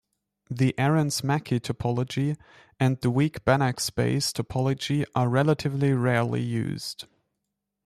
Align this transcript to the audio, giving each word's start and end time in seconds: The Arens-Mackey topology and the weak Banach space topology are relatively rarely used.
The 0.49 0.73
Arens-Mackey 0.79 1.59
topology 1.59 2.35
and 2.79 2.99
the 3.01 3.11
weak 3.11 3.45
Banach 3.45 3.79
space 3.79 4.33
topology 4.33 5.05
are 5.13 5.29
relatively 5.29 5.93
rarely 5.93 6.41
used. 6.41 7.05